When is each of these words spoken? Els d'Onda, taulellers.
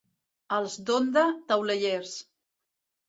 Els 0.57 0.77
d'Onda, 0.87 1.25
taulellers. 1.53 2.17